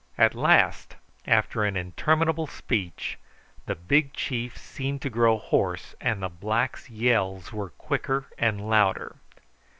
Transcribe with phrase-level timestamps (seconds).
[0.17, 0.95] At last,
[1.27, 3.19] after an interminable speech,
[3.67, 9.17] the big chief seemed to grow hoarse, and the blacks' yells were quicker and louder.